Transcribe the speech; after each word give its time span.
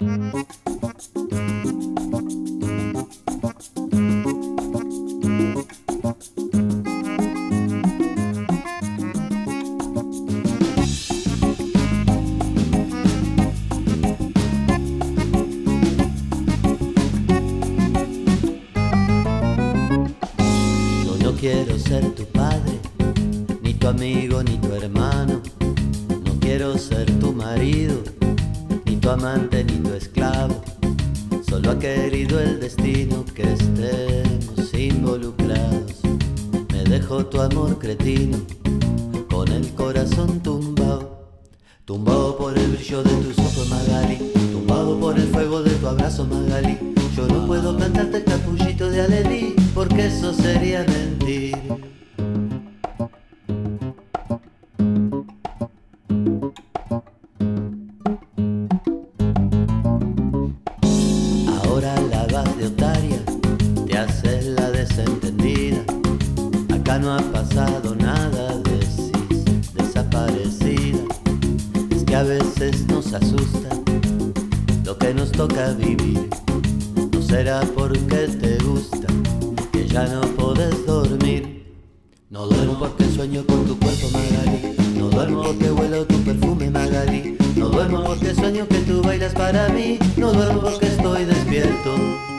No 0.00 0.06
quiero 21.40 21.76
ser 21.78 22.14
tu 22.14 22.24
padre, 22.26 22.78
ni 23.62 23.74
tu 23.74 23.88
amigo, 23.88 24.44
ni 24.44 24.58
tu 24.58 24.72
hermano. 24.74 25.42
No 26.24 26.38
quiero 26.40 26.78
ser 26.78 27.10
tu 27.18 27.32
marido, 27.32 28.02
tu 29.08 29.12
amante, 29.12 29.64
ni 29.64 29.78
tu 29.78 29.94
esclavo. 29.94 30.62
Solo 31.48 31.70
ha 31.70 31.78
querido 31.78 32.38
el 32.40 32.60
destino 32.60 33.24
que 33.34 33.42
estemos 33.54 34.74
involucrados. 34.74 35.94
Me 36.70 36.84
dejo 36.84 37.24
tu 37.24 37.40
amor 37.40 37.78
cretino, 37.78 38.36
con 39.30 39.48
el 39.48 39.66
corazón 39.74 40.40
tumbado. 40.40 41.26
Tumbado 41.86 42.36
por 42.36 42.58
el 42.58 42.66
brillo 42.72 43.02
de 43.02 43.14
tus 43.22 43.38
ojos, 43.38 43.70
Magali. 43.70 44.30
Tumbado 44.52 45.00
por 45.00 45.18
el 45.18 45.28
fuego 45.28 45.62
de 45.62 45.70
tu 45.70 45.88
abrazo, 45.88 46.26
Magali. 46.26 46.78
Yo 47.16 47.26
no 47.28 47.46
puedo 47.46 47.78
cantarte 47.78 48.22
capullito 48.24 48.90
de 48.90 49.00
alegría, 49.00 49.54
porque 49.74 50.08
eso 50.08 50.34
sería 50.34 50.84
mentir. 50.84 51.56
Te 62.76 63.96
haces 63.96 64.46
la 64.46 64.70
desentendida. 64.70 65.78
Acá 66.74 66.98
no 66.98 67.14
ha 67.14 67.20
pasado 67.32 67.94
nada, 67.94 68.58
decís, 68.58 69.44
desaparecida. 69.74 70.98
Es 71.90 72.04
que 72.04 72.14
a 72.14 72.22
veces 72.22 72.86
nos 72.88 73.12
asusta 73.14 73.68
lo 74.84 74.98
que 74.98 75.14
nos 75.14 75.32
toca 75.32 75.72
vivir. 75.72 76.28
No 77.12 77.22
será 77.22 77.60
porque 77.74 78.28
te 78.28 78.58
gusta 78.64 79.06
que 79.72 79.86
ya 79.86 80.06
no 80.06 80.20
podés 80.36 80.86
dormir. 80.86 81.66
No 82.30 82.46
duermo 82.46 82.78
porque 82.78 83.04
sueño 83.04 83.44
con 83.46 83.64
tu 83.64 83.78
cuerpo, 83.78 84.08
Magali. 84.12 84.76
No 84.98 85.08
duermo 85.08 85.42
porque 85.42 85.70
huelo 85.70 86.06
tu 86.06 86.18
perfume, 86.22 86.70
Magali. 86.70 87.36
No 87.56 87.68
duermo 87.68 88.04
porque 88.04 88.34
sueño 88.34 88.68
que 88.68 88.78
tú 88.80 89.02
bailas 89.02 89.32
para 89.32 89.68
mí. 89.70 89.98
No 90.16 90.32
duermo 90.32 90.60
porque 90.60 90.86
estoy 90.86 91.24
despierto. 91.24 92.37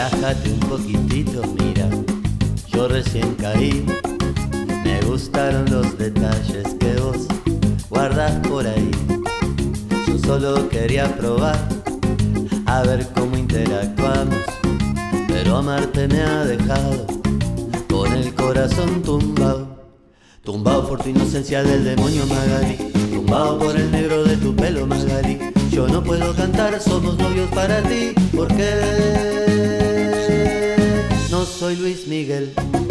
Relájate 0.00 0.50
un 0.50 0.60
poquitito, 0.60 1.42
mira, 1.58 1.86
yo 2.72 2.88
recién 2.88 3.34
caí. 3.34 3.84
Me 4.82 4.98
gustaron 5.02 5.70
los 5.70 5.98
detalles 5.98 6.74
que 6.80 6.94
vos 6.94 7.26
guardas 7.90 8.32
por 8.48 8.66
ahí. 8.66 8.90
Yo 10.08 10.18
solo 10.20 10.70
quería 10.70 11.14
probar 11.18 11.58
a 12.64 12.80
ver 12.80 13.06
cómo 13.14 13.36
interactuamos, 13.36 14.38
pero 15.28 15.58
amarte 15.58 16.08
me 16.08 16.22
ha 16.22 16.46
dejado 16.46 17.06
con 17.90 18.10
el 18.14 18.34
corazón 18.34 19.02
tumbado. 19.02 19.68
Tumbado 20.42 20.88
por 20.88 21.02
tu 21.02 21.10
inocencia 21.10 21.62
del 21.62 21.84
demonio 21.84 22.24
Magali, 22.24 22.90
tumbado 23.12 23.58
por 23.58 23.76
el 23.76 23.90
negro 23.90 24.24
de 24.24 24.38
tu 24.38 24.56
pelo 24.56 24.86
Magali. 24.86 25.52
Yo 25.70 25.86
no 25.86 26.02
puedo 26.02 26.34
cantar, 26.34 26.80
somos 26.80 27.18
novios 27.18 27.50
para 27.50 27.82
ti, 27.82 28.14
porque 28.34 29.59
soy 31.70 31.76
Luis 31.76 32.06
Miguel. 32.08 32.89